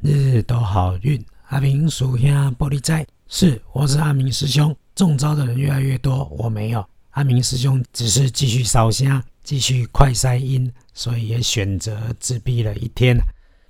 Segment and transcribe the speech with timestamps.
[0.00, 1.20] 日日都好运。
[1.48, 4.74] 阿明属兄玻璃仔，是，我是阿明师兄。
[4.94, 6.84] 中招的人越来越多，我没有。
[7.10, 13.16] 阿明师兄只是继续烧香，继续快塞音，所以也选择自闭了一天。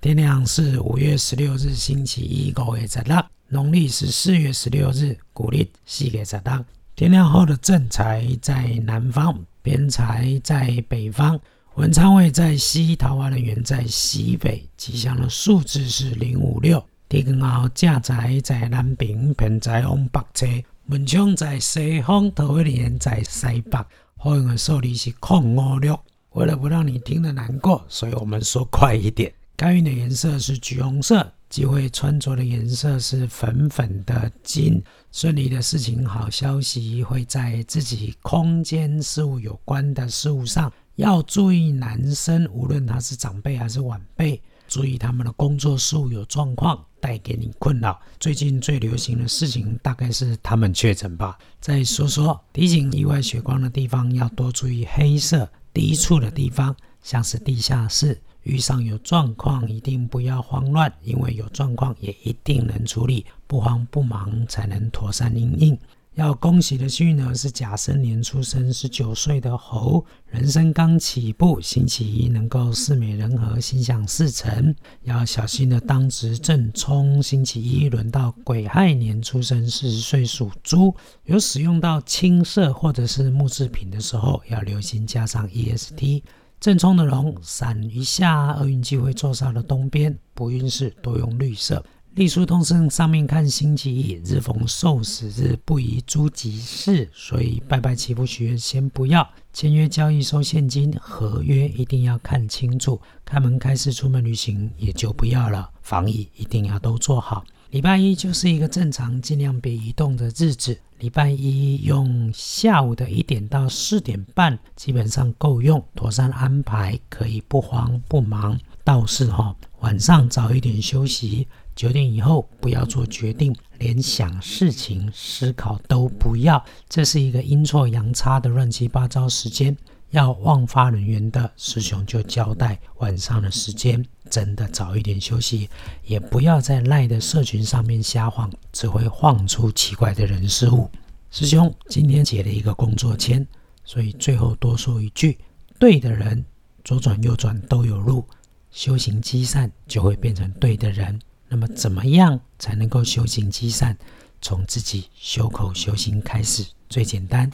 [0.01, 3.17] 天亮是五月十六日星期一，五月十六，
[3.47, 6.65] 农历是四月十六日，古历四月十六。
[6.95, 11.39] 天亮后的正财在南方，偏财在北方。
[11.79, 16.85] 文昌位在西，桃花人员在西北，吉祥的数字是零五六。
[17.07, 20.45] 天光后，正宅在南平，偏财往北侧。
[20.87, 23.79] 文昌在西方，桃花人在西北。
[24.17, 25.97] 好运的数字是空五六。
[26.31, 29.33] 为了不让你听得难过，所以我们说快一点。
[29.55, 34.81] 该运的颜色是橘红色，机会穿着的颜色是粉粉的金。
[35.11, 40.71] 顺利的事情，好消息会在自己空间事物有关的事物上。
[40.95, 47.99] 要注意，男生无论他是长辈还是晚辈，注意他们的工作事务有状况，带给你困扰。
[48.19, 51.37] 最近最流行的事情大概是他们确诊吧。
[51.61, 58.19] 再说说提醒意外血光的地方，要多注意黑色低处的地方，像是地下室。
[58.43, 63.25] 遇上有状况，一定不要慌乱，因为有状况也一定能处理。
[63.45, 65.77] 不慌不忙，才能妥善应应。
[66.15, 74.73] 要恭喜的幸运儿是甲申年出生十九岁的猴，人生刚起步，星期一能够四美人和，心想事成。
[75.03, 80.95] 要小心的当值正冲，星期一轮到癸亥年出生四十岁属猪，
[81.25, 86.23] 有使用到青色或者是木制品的时候，要留心加上 EST。
[86.59, 91.81] 正冲的龙闪一下，厄运机会坐上了东边，不运势多用绿色。
[92.15, 99.25] 隶书通胜上面看星期一，日逢受死日，不宜诸吉事，所以拜拜祈福许愿先不要。
[99.53, 102.99] 签约交易收现金，合约一定要看清楚。
[103.23, 107.45] 开门开市出门旅行也就不要了，防疫一定要都做好。
[107.69, 110.77] 礼拜一就是一个正常，尽量别移动的日子。
[110.99, 118.59] 礼拜一用下午的一点到四点半，基本上够用，妥善安排，可以不慌不忙。
[118.83, 121.47] 倒是哈，晚上早一点休息。
[121.73, 126.61] 九点以后不要做决定，连想事情、思考都不要。
[126.89, 129.77] 这是一个阴错阳差的乱七八糟时间。
[130.11, 135.69] 要忘发人员的师兄就交代，晚上的时间真的早一点休息，
[136.03, 140.88] 也不要在赖的社群上面瞎晃，只会晃出奇怪的人事物。
[141.31, 143.45] 师兄今天解了一个工作签，
[143.85, 145.37] 所以最后多说一句：
[145.77, 146.43] 对的人，
[146.83, 148.25] 左转右转都有路，
[148.71, 151.19] 修行积善就会变成对的人。
[151.47, 153.95] 那么，怎么样才能够修行积善？
[154.41, 157.51] 从自己修口修心开始，最简单。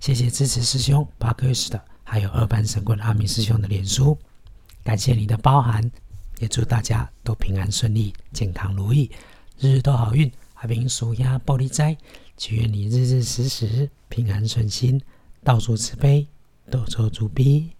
[0.00, 4.18] 谢谢支持师兄巴克斯的，还有二班神棍阿明师兄的脸书，
[4.82, 5.90] 感谢你的包涵，
[6.40, 9.10] 也祝大家都平安顺利、健康如意，
[9.58, 10.30] 日日都好运。
[10.54, 11.96] 阿明属鸭玻璃斋，
[12.36, 15.00] 祈愿你日日时时平安顺心，
[15.42, 16.26] 到处慈悲，
[16.70, 17.70] 多做主逼。